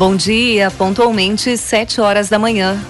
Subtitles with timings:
[0.00, 2.82] Bom dia, pontualmente 7 horas da manhã.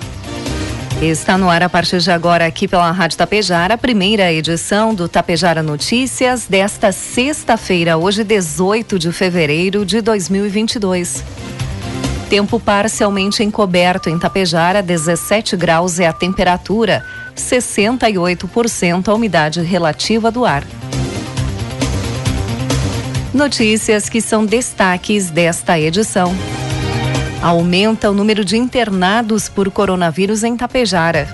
[1.02, 5.08] Está no ar a partir de agora aqui pela Rádio Tapejara, a primeira edição do
[5.08, 11.24] Tapejara Notícias desta sexta-feira, hoje 18 de fevereiro de 2022.
[12.28, 17.04] Tempo parcialmente encoberto em Tapejara, 17 graus é a temperatura,
[17.36, 20.62] 68% a umidade relativa do ar.
[23.34, 26.32] Notícias que são destaques desta edição.
[27.42, 31.26] Aumenta o número de internados por coronavírus em Tapejara.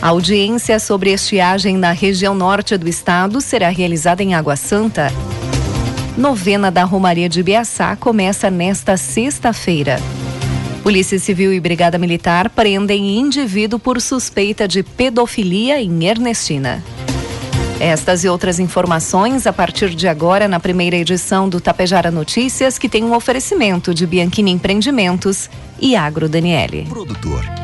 [0.00, 5.12] A audiência sobre estiagem na região norte do estado será realizada em Água Santa.
[6.16, 10.00] Novena da Romaria de Biaçá começa nesta sexta-feira.
[10.82, 16.82] Polícia Civil e Brigada Militar prendem indivíduo por suspeita de pedofilia em Ernestina.
[17.80, 22.88] Estas e outras informações a partir de agora na primeira edição do Tapejara Notícias, que
[22.88, 26.86] tem um oferecimento de Bianchini Empreendimentos e Agro Daniele.
[26.88, 27.61] Produtor.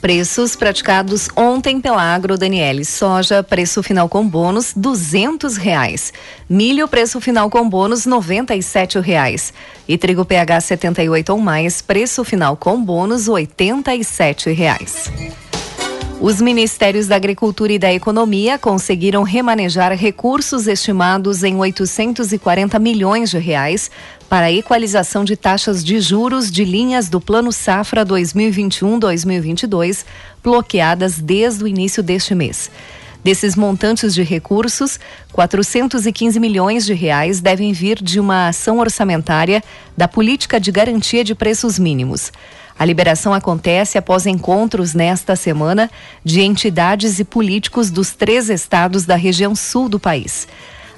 [0.00, 2.86] Preços praticados ontem pela Agro Daniele.
[2.86, 6.10] Soja, preço final com bônus, duzentos reais.
[6.48, 9.52] Milho, preço final com bônus, noventa e sete reais.
[9.86, 15.10] E trigo PH 78 ou mais, preço final com bônus, oitenta e sete reais.
[16.20, 23.38] Os Ministérios da Agricultura e da Economia conseguiram remanejar recursos estimados em 840 milhões de
[23.38, 23.90] reais
[24.28, 30.04] para a equalização de taxas de juros de linhas do Plano Safra 2021-2022,
[30.44, 32.70] bloqueadas desde o início deste mês.
[33.24, 35.00] Desses montantes de recursos,
[35.32, 39.64] 415 milhões de reais devem vir de uma ação orçamentária
[39.96, 42.30] da Política de Garantia de Preços Mínimos.
[42.80, 45.90] A liberação acontece após encontros nesta semana
[46.24, 50.48] de entidades e políticos dos três estados da região sul do país.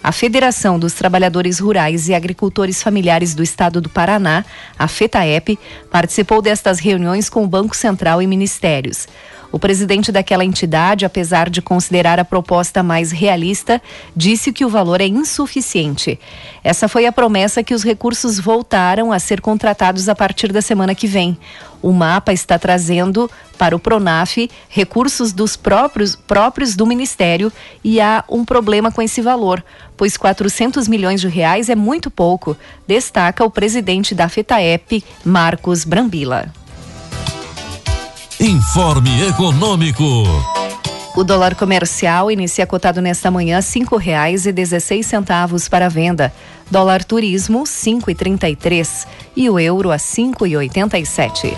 [0.01, 4.45] A Federação dos Trabalhadores Rurais e Agricultores Familiares do Estado do Paraná,
[4.79, 5.59] a FETAEP,
[5.91, 9.09] participou destas reuniões com o Banco Central e ministérios.
[9.53, 13.83] O presidente daquela entidade, apesar de considerar a proposta mais realista,
[14.17, 16.19] disse que o valor é insuficiente.
[16.65, 20.95] Essa foi a promessa que os recursos voltaram a ser contratados a partir da semana
[20.95, 21.37] que vem.
[21.83, 27.53] O mapa está trazendo para o Pronaf recursos dos próprios, próprios do Ministério
[27.85, 29.63] e há um problema com esse valor,
[29.97, 36.62] pois 400 milhões de reais é muito pouco, destaca o presidente da FETAEP, Marcos Brambila.
[38.43, 40.05] Informe Econômico.
[41.15, 46.33] O dólar comercial inicia cotado nesta manhã cinco reais e dezesseis centavos para venda.
[46.69, 49.07] Dólar turismo cinco e trinta e três
[49.37, 51.55] e o euro a cinco e oitenta e sete.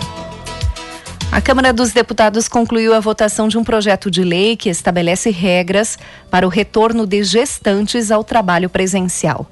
[1.31, 5.97] A Câmara dos Deputados concluiu a votação de um projeto de lei que estabelece regras
[6.29, 9.49] para o retorno de gestantes ao trabalho presencial.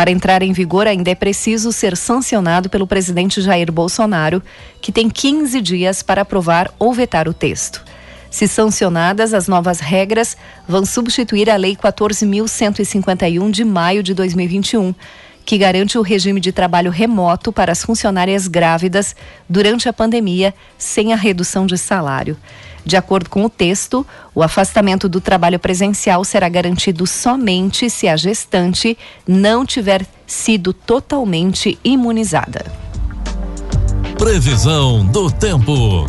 [0.00, 4.42] Para entrar em vigor, ainda é preciso ser sancionado pelo presidente Jair Bolsonaro,
[4.80, 7.84] que tem 15 dias para aprovar ou vetar o texto.
[8.30, 14.94] Se sancionadas, as novas regras vão substituir a Lei 14.151 de maio de 2021,
[15.44, 19.14] que garante o regime de trabalho remoto para as funcionárias grávidas
[19.46, 22.38] durante a pandemia, sem a redução de salário.
[22.84, 28.16] De acordo com o texto, o afastamento do trabalho presencial será garantido somente se a
[28.16, 28.96] gestante
[29.26, 32.64] não tiver sido totalmente imunizada.
[34.18, 36.06] Previsão do tempo.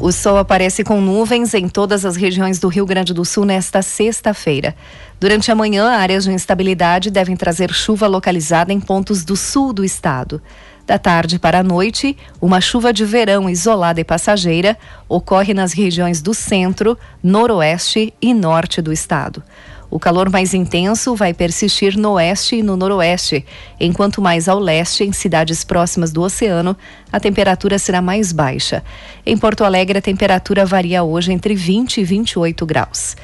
[0.00, 3.82] O sol aparece com nuvens em todas as regiões do Rio Grande do Sul nesta
[3.82, 4.74] sexta-feira.
[5.20, 9.84] Durante a manhã, áreas de instabilidade devem trazer chuva localizada em pontos do sul do
[9.84, 10.40] estado.
[10.90, 14.76] Da tarde para a noite, uma chuva de verão isolada e passageira
[15.08, 19.40] ocorre nas regiões do centro, noroeste e norte do estado.
[19.88, 23.46] O calor mais intenso vai persistir no oeste e no noroeste,
[23.78, 26.76] enquanto mais ao leste, em cidades próximas do oceano,
[27.12, 28.82] a temperatura será mais baixa.
[29.24, 33.16] Em Porto Alegre, a temperatura varia hoje entre 20 e 28 graus.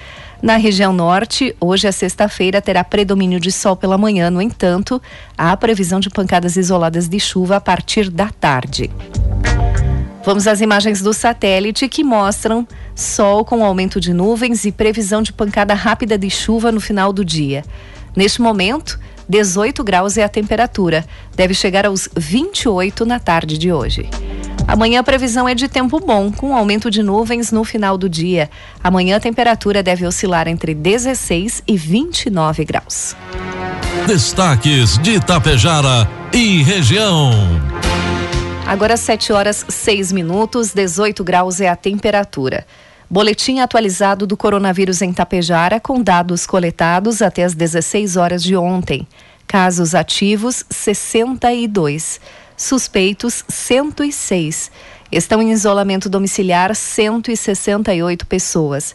[0.43, 5.01] Na região norte, hoje é sexta-feira, terá predomínio de sol pela manhã, no entanto,
[5.37, 8.91] há previsão de pancadas isoladas de chuva a partir da tarde.
[10.25, 15.33] Vamos às imagens do satélite que mostram sol com aumento de nuvens e previsão de
[15.33, 17.65] pancada rápida de chuva no final do dia.
[18.15, 18.99] Neste momento,
[19.29, 21.05] 18 graus é a temperatura,
[21.35, 24.09] deve chegar aos 28 na tarde de hoje.
[24.69, 28.51] Amanhã a previsão é de tempo bom, com aumento de nuvens no final do dia.
[28.83, 33.15] Amanhã a temperatura deve oscilar entre 16 e 29 graus.
[34.07, 37.31] Destaques de Itapejara e região.
[38.67, 42.67] Agora 7 horas 6 minutos, 18 graus é a temperatura.
[43.09, 49.07] Boletim atualizado do coronavírus em Tapejara com dados coletados até as 16 horas de ontem.
[49.47, 52.21] Casos ativos 62,
[52.57, 54.71] suspeitos 106.
[55.11, 58.95] Estão em isolamento domiciliar 168 pessoas.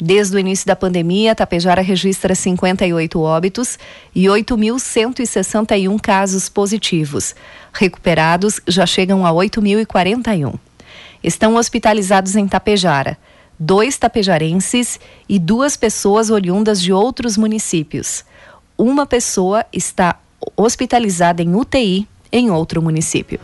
[0.00, 3.78] Desde o início da pandemia, Tapejara registra 58 óbitos
[4.14, 7.34] e 8.161 casos positivos.
[7.72, 10.54] Recuperados já chegam a 8.041.
[11.22, 13.16] Estão hospitalizados em Tapejara
[13.58, 14.98] dois tapejarenses
[15.28, 18.24] e duas pessoas oriundas de outros municípios.
[18.76, 20.18] Uma pessoa está
[20.56, 23.38] hospitalizada em UTI em outro município.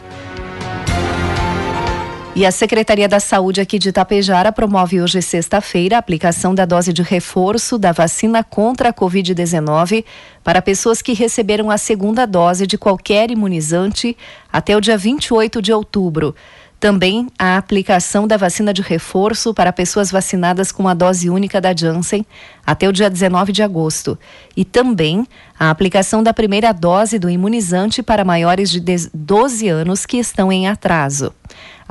[2.35, 6.93] E a Secretaria da Saúde aqui de Itapejara promove hoje, sexta-feira, a aplicação da dose
[6.93, 10.05] de reforço da vacina contra a Covid-19
[10.43, 14.17] para pessoas que receberam a segunda dose de qualquer imunizante
[14.53, 16.35] até o dia 28 de outubro.
[16.81, 21.77] Também a aplicação da vacina de reforço para pessoas vacinadas com a dose única da
[21.77, 22.25] Janssen
[22.67, 24.19] até o dia 19 de agosto.
[24.57, 25.27] E também
[25.59, 28.81] a aplicação da primeira dose do imunizante para maiores de
[29.13, 31.35] 12 anos que estão em atraso.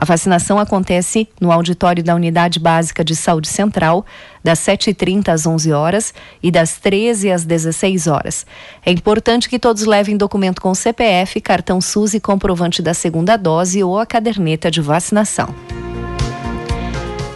[0.01, 4.05] A vacinação acontece no auditório da Unidade Básica de Saúde Central,
[4.41, 8.45] das 7h30 às 11 horas e das 13 às 16 horas.
[8.85, 13.83] É importante que todos levem documento com CPF, cartão SUS e comprovante da segunda dose
[13.83, 15.53] ou a caderneta de vacinação.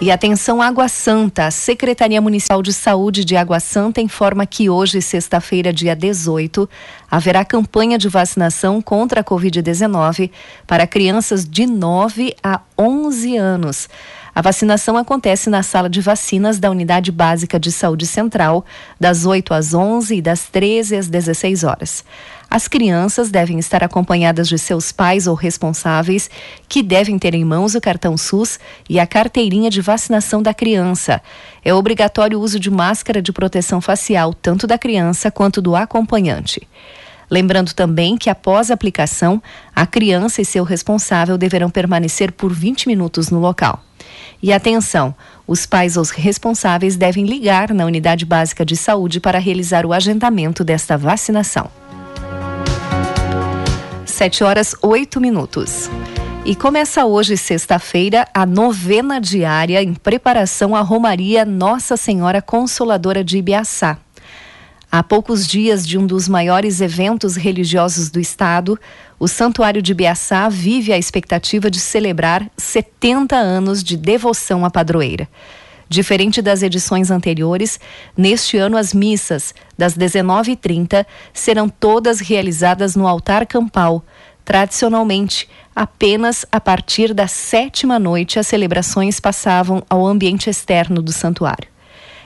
[0.04, 5.02] E atenção Água Santa, a Secretaria Municipal de Saúde de Água Santa informa que hoje,
[5.02, 6.70] sexta-feira, dia 18,
[7.10, 10.30] haverá campanha de vacinação contra a Covid-19
[10.68, 13.88] para crianças de 9 a 11 anos.
[14.36, 18.66] A vacinação acontece na sala de vacinas da Unidade Básica de Saúde Central,
[19.00, 22.04] das 8 às 11 e das 13 às 16 horas.
[22.54, 26.30] As crianças devem estar acompanhadas de seus pais ou responsáveis,
[26.70, 31.20] que devem ter em mãos o cartão SUS e a carteirinha de vacinação da criança.
[31.66, 36.62] É obrigatório o uso de máscara de proteção facial, tanto da criança quanto do acompanhante.
[37.28, 39.42] Lembrando também que após a aplicação,
[39.76, 43.84] a criança e seu responsável deverão permanecer por 20 minutos no local.
[44.44, 45.16] E atenção,
[45.48, 50.64] os pais ou responsáveis devem ligar na unidade básica de saúde para realizar o agendamento
[50.64, 51.83] desta vacinação.
[54.14, 55.90] 7 horas 8 minutos.
[56.46, 63.40] E começa hoje, sexta-feira, a novena diária em preparação à Romaria Nossa Senhora Consoladora de
[63.40, 63.98] Ibiaçá.
[64.92, 68.80] Há poucos dias de um dos maiores eventos religiosos do estado,
[69.20, 75.28] o Santuário de Biaçá vive a expectativa de celebrar 70 anos de devoção à padroeira.
[75.90, 77.80] Diferente das edições anteriores,
[78.18, 84.04] neste ano as missas, das 19h30, serão todas realizadas no altar campal.
[84.46, 91.74] Tradicionalmente, apenas a partir da sétima noite as celebrações passavam ao ambiente externo do santuário.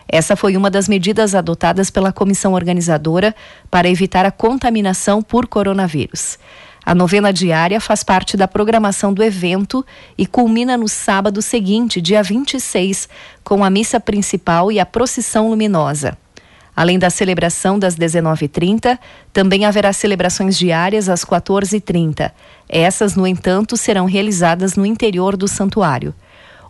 [0.07, 3.35] Essa foi uma das medidas adotadas pela comissão organizadora
[3.69, 6.39] para evitar a contaminação por coronavírus.
[6.87, 9.85] A novena diária faz parte da programação do evento
[10.17, 13.09] e culmina no sábado seguinte, dia 26,
[13.43, 16.17] com a missa principal e a procissão luminosa.
[16.73, 18.97] Além da celebração das 19h30,
[19.33, 22.31] também haverá celebrações diárias às 14h30.
[22.69, 26.15] Essas, no entanto, serão realizadas no interior do santuário.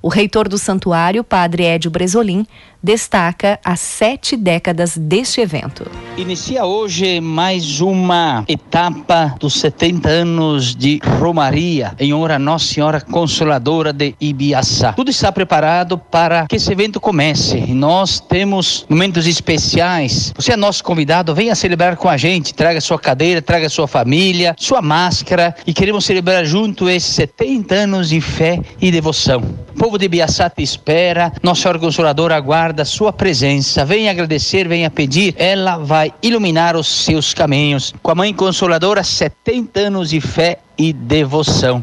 [0.01, 2.45] O reitor do santuário, padre Edio Bresolim,
[2.81, 5.89] destaca as sete décadas deste evento.
[6.15, 13.91] Inicia hoje mais uma etapa dos 70 anos de Romaria em honra Nossa Senhora Consoladora
[13.91, 14.93] de Ibiaçá.
[14.93, 17.57] Tudo está preparado para que esse evento comece.
[17.73, 20.33] Nós temos momentos especiais.
[20.35, 22.53] Você é nosso convidado, venha celebrar com a gente.
[22.53, 28.09] Traga sua cadeira, traga sua família, sua máscara e queremos celebrar junto esses 70 anos
[28.09, 29.43] de fé e devoção.
[29.87, 31.31] Povo de Ibiaçá te espera.
[31.41, 33.85] Nossa Senhora Consoladora aguarda da sua presença.
[33.85, 35.33] Venha agradecer, venha pedir.
[35.37, 37.93] Ela vai iluminar os seus caminhos.
[38.03, 41.81] Com a Mãe Consoladora, 70 anos de fé e devoção.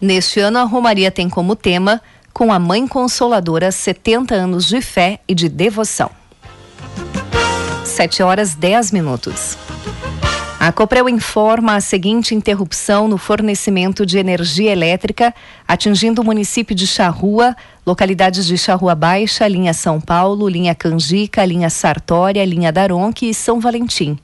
[0.00, 2.00] Neste ano, a Romaria tem como tema
[2.32, 6.08] Com a Mãe Consoladora, 70 anos de fé e de devoção.
[7.84, 9.58] 7 horas 10 minutos.
[10.62, 15.34] A Coprel informa a seguinte interrupção no fornecimento de energia elétrica,
[15.66, 21.70] atingindo o município de Charrua, localidades de Charrua Baixa, linha São Paulo, linha Canjica, linha
[21.70, 24.18] Sartória, linha Daronque e São Valentim.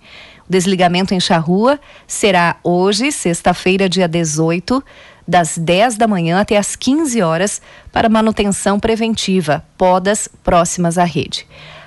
[0.47, 4.85] O desligamento em Charrua será hoje, sexta-feira, dia 18,
[5.26, 11.47] das 10 da manhã até as 15 horas, para manutenção preventiva, podas próximas à rede.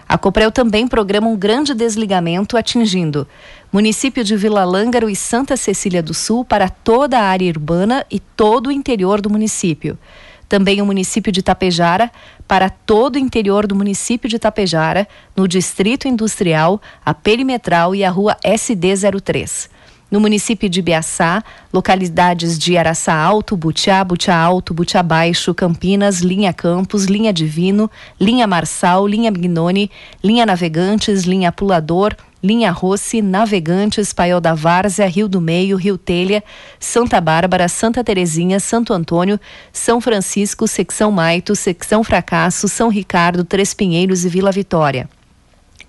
[0.09, 3.27] A Coprel também programa um grande desligamento atingindo
[3.71, 8.19] município de Vila Lângaro e Santa Cecília do Sul para toda a área urbana e
[8.19, 9.99] todo o interior do município.
[10.47, 12.11] Também o município de Tapejara
[12.47, 18.09] para todo o interior do município de Tapejara, no Distrito Industrial, a Perimetral e a
[18.09, 19.69] Rua SD03
[20.11, 26.53] no município de Biaçá, localidades de Araçá Alto, Butiá, Butiá Alto, Butiá Baixo, Campinas, Linha
[26.53, 27.89] Campos, Linha Divino,
[28.19, 29.91] Linha Marçal, Linha Mignone,
[30.23, 36.41] Linha Navegantes, Linha Pulador, Linha Rossi, Navegantes, Paiol da Várzea, Rio do Meio, Rio Telha,
[36.79, 39.39] Santa Bárbara, Santa Terezinha, Santo Antônio,
[39.73, 45.09] São Francisco, Secção Maito, Secção Fracasso, São Ricardo, Três Pinheiros e Vila Vitória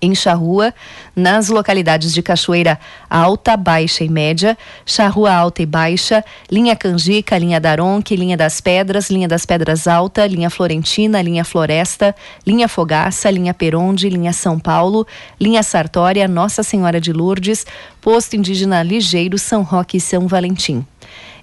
[0.01, 0.73] em Charrua,
[1.15, 2.79] nas localidades de Cachoeira
[3.09, 9.09] Alta, Baixa e Média, Charrua Alta e Baixa, linha Canjica, linha Daronque, linha das Pedras,
[9.09, 12.15] linha das Pedras Alta, linha Florentina, linha Floresta,
[12.45, 15.05] linha Fogaça, linha Peronde, linha São Paulo,
[15.39, 17.65] linha Sartória, Nossa Senhora de Lourdes,
[18.01, 20.85] posto indígena Ligeiro, São Roque e São Valentim.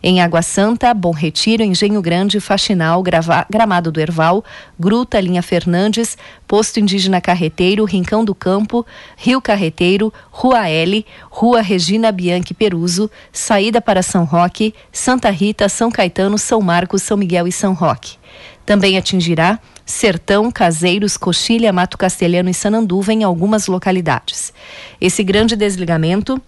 [0.03, 4.45] Em Água Santa, Bom Retiro, Engenho Grande, Faxinal, Grava, Gramado do Erval,
[4.79, 8.87] Gruta, Linha Fernandes, Posto Indígena Carreteiro, Rincão do Campo,
[9.17, 15.91] Rio Carreteiro, Rua L, Rua Regina Bianchi Peruso, saída para São Roque, Santa Rita, São
[15.91, 18.17] Caetano, São Marcos, São Miguel e São Roque.
[18.65, 24.53] Também atingirá Sertão, Caseiros, Coxilha, Mato Castelhano e Sananduva em algumas localidades.
[25.01, 26.41] Esse grande desligamento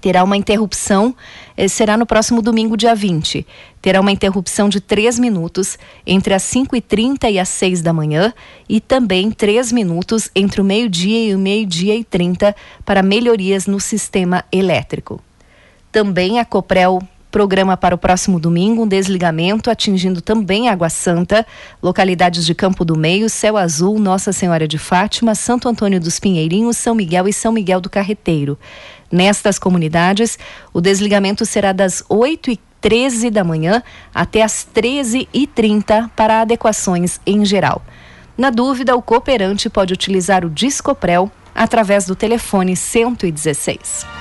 [0.00, 1.14] terá uma interrupção,
[1.56, 3.46] eh, será no próximo domingo, dia 20.
[3.80, 8.32] Terá uma interrupção de 3 minutos entre as 5h30 e as 6 da manhã
[8.68, 13.80] e também 3 minutos entre o meio-dia e o meio-dia e 30 para melhorias no
[13.80, 15.20] sistema elétrico.
[15.92, 17.00] Também a Coprel
[17.30, 21.46] Programa para o próximo domingo um desligamento atingindo também Água Santa,
[21.82, 26.76] localidades de Campo do Meio, Céu Azul, Nossa Senhora de Fátima, Santo Antônio dos Pinheirinhos,
[26.76, 28.58] São Miguel e São Miguel do Carreteiro.
[29.10, 30.38] Nestas comunidades,
[30.72, 33.82] o desligamento será das 8 e 13 da manhã
[34.14, 37.82] até as 13 e 30 para adequações em geral.
[38.36, 44.15] Na dúvida, o cooperante pode utilizar o Discoprel através do telefone 116.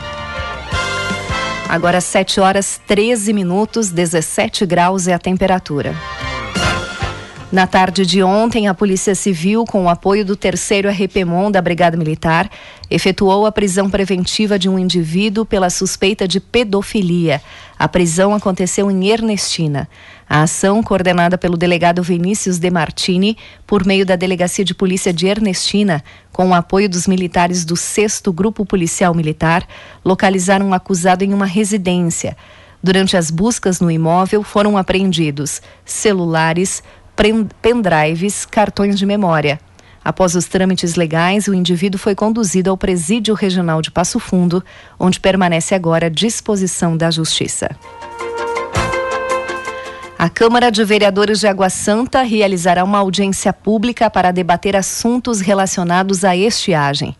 [1.67, 5.95] Agora 7 horas 13 minutos, 17 graus é a temperatura.
[7.51, 11.95] Na tarde de ontem, a Polícia Civil, com o apoio do terceiro RPMON da Brigada
[11.95, 12.49] Militar,
[12.89, 17.39] efetuou a prisão preventiva de um indivíduo pela suspeita de pedofilia.
[17.77, 19.87] A prisão aconteceu em Ernestina.
[20.27, 23.37] A ação, coordenada pelo delegado Vinícius De Martini,
[23.67, 28.23] por meio da Delegacia de Polícia de Ernestina, com o apoio dos militares do 6
[28.33, 29.67] Grupo Policial Militar,
[30.03, 32.35] localizaram um acusado em uma residência.
[32.81, 36.83] Durante as buscas no imóvel, foram apreendidos celulares,
[37.61, 39.59] pendrives, cartões de memória.
[40.03, 44.63] Após os trâmites legais, o indivíduo foi conduzido ao Presídio Regional de Passo Fundo,
[44.99, 47.69] onde permanece agora à disposição da Justiça.
[50.17, 56.23] A Câmara de Vereadores de Água Santa realizará uma audiência pública para debater assuntos relacionados
[56.23, 57.15] à estiagem.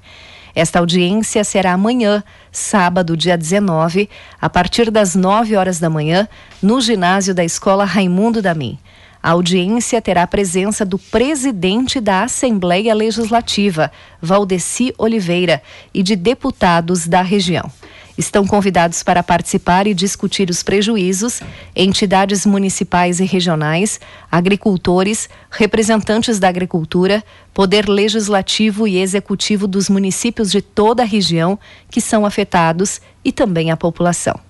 [0.56, 4.10] Esta audiência será amanhã, sábado, dia 19,
[4.40, 6.28] a partir das 9 horas da manhã,
[6.62, 8.80] no ginásio da Escola Raimundo Damin.
[9.25, 13.91] A audiência terá a presença do presidente da Assembleia Legislativa,
[14.22, 17.72] Valdeci Oliveira, e de deputados da região.
[18.15, 21.41] Estão convidados para participar e discutir os prejuízos
[21.75, 24.00] entidades municipais e regionais,
[24.32, 31.58] agricultores, representantes da agricultura, poder legislativo e executivo dos municípios de toda a região
[31.89, 34.45] que são afetados e também a população.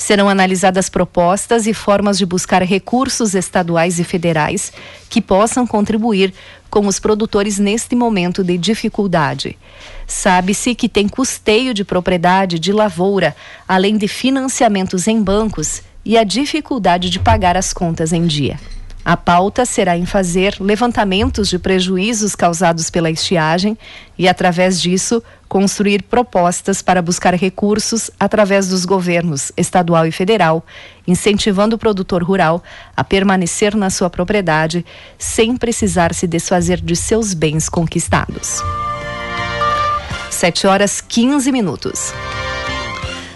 [0.00, 4.72] Serão analisadas propostas e formas de buscar recursos estaduais e federais
[5.10, 6.32] que possam contribuir
[6.70, 9.58] com os produtores neste momento de dificuldade.
[10.06, 13.36] Sabe-se que tem custeio de propriedade de lavoura,
[13.68, 18.58] além de financiamentos em bancos e a dificuldade de pagar as contas em dia.
[19.04, 23.76] A pauta será em fazer levantamentos de prejuízos causados pela estiagem
[24.18, 30.64] e, através disso, construir propostas para buscar recursos através dos governos estadual e federal,
[31.06, 32.62] incentivando o produtor rural
[32.96, 34.84] a permanecer na sua propriedade
[35.18, 38.62] sem precisar se desfazer de seus bens conquistados.
[40.30, 42.12] 7 horas 15 minutos.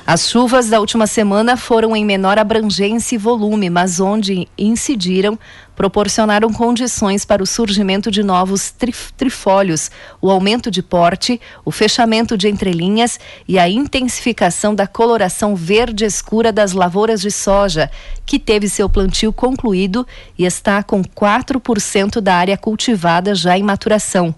[0.06, 5.38] As chuvas da última semana foram em menor abrangência e volume, mas onde incidiram,
[5.74, 12.36] proporcionaram condições para o surgimento de novos trif trifólios, o aumento de porte, o fechamento
[12.36, 13.18] de entrelinhas
[13.48, 17.90] e a intensificação da coloração verde escura das lavouras de soja,
[18.26, 20.06] que teve seu plantio concluído
[20.38, 24.34] e está com 4% da área cultivada já em maturação.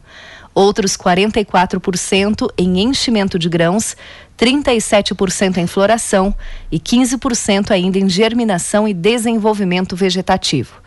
[0.55, 3.95] Outros 44% em enchimento de grãos,
[4.38, 6.35] 37% em floração
[6.71, 10.81] e 15% ainda em germinação e desenvolvimento vegetativo.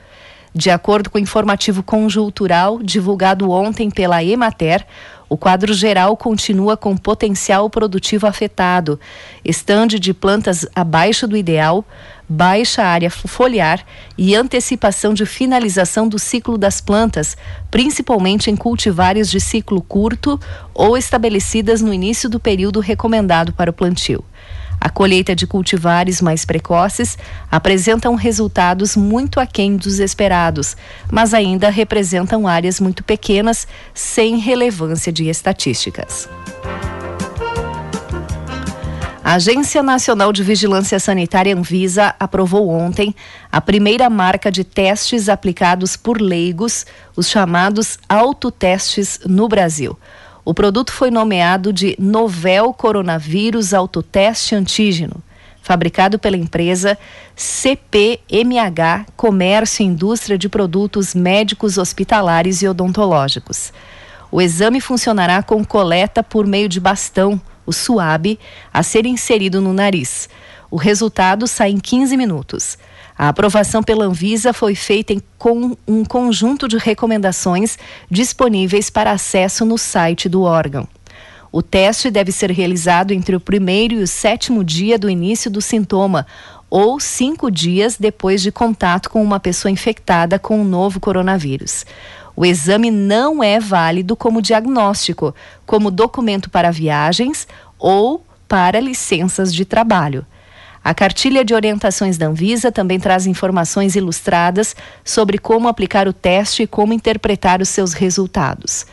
[0.54, 4.86] De acordo com o informativo conjuntural divulgado ontem pela Emater,
[5.30, 9.00] o quadro geral continua com potencial produtivo afetado,
[9.46, 11.86] estande de plantas abaixo do ideal,
[12.28, 13.86] baixa área foliar
[14.18, 17.38] e antecipação de finalização do ciclo das plantas,
[17.70, 20.40] principalmente em cultivares de ciclo curto
[20.74, 24.24] ou estabelecidas no início do período recomendado para o plantio.
[24.82, 27.18] A colheita de cultivares mais precoces
[27.52, 30.78] apresentam resultados muito aquém dos esperados,
[31.12, 36.30] mas ainda representam áreas muito pequenas, sem relevância de estatísticas.
[39.30, 43.14] A Agência Nacional de Vigilância Sanitária Anvisa aprovou ontem
[43.52, 46.84] a primeira marca de testes aplicados por leigos,
[47.16, 49.96] os chamados autotestes no Brasil.
[50.46, 55.22] O produto foi nomeado de Novel Coronavírus Autoteste Antígeno,
[55.62, 56.98] fabricado pela empresa
[57.36, 63.74] CPMH Comércio e Indústria de Produtos Médicos Hospitalares e Odontológicos.
[64.32, 68.40] O exame funcionará com coleta por meio de bastão, o SUAB,
[68.74, 70.30] a ser inserido no nariz.
[70.72, 72.78] O resultado sai em 15 minutos.
[73.20, 77.78] A aprovação pela Anvisa foi feita em, com um conjunto de recomendações
[78.10, 80.88] disponíveis para acesso no site do órgão.
[81.52, 85.62] O teste deve ser realizado entre o primeiro e o sétimo dia do início do
[85.62, 86.26] sintoma,
[86.70, 91.86] ou cinco dias depois de contato com uma pessoa infectada com o novo coronavírus.
[92.38, 97.46] O exame não é válido como diagnóstico, como documento para viagens
[97.78, 100.26] ou para licenças de trabalho.
[100.84, 106.64] A cartilha de orientações da Anvisa também traz informações ilustradas sobre como aplicar o teste
[106.64, 108.86] e como interpretar os seus resultados.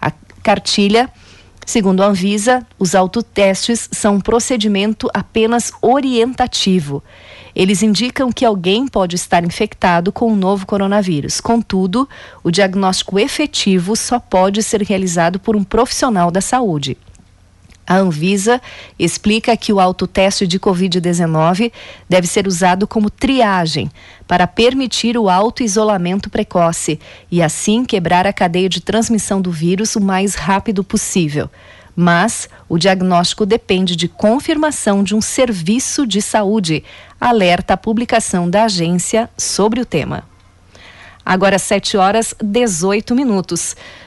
[0.00, 1.10] A cartilha,
[1.66, 7.02] segundo a Anvisa, os autotestes são um procedimento apenas orientativo.
[7.54, 11.40] Eles indicam que alguém pode estar infectado com o novo coronavírus.
[11.40, 12.08] Contudo,
[12.42, 16.96] o diagnóstico efetivo só pode ser realizado por um profissional da saúde.
[17.86, 18.60] A Anvisa
[18.98, 21.72] explica que o autoteste de Covid-19
[22.08, 23.90] deve ser usado como triagem
[24.26, 26.98] para permitir o auto-isolamento precoce
[27.30, 31.50] e, assim, quebrar a cadeia de transmissão do vírus o mais rápido possível.
[31.94, 36.84] Mas o diagnóstico depende de confirmação de um serviço de saúde,
[37.20, 40.24] alerta a publicação da agência sobre o tema.
[41.24, 43.76] Agora 7 horas 18 minutos.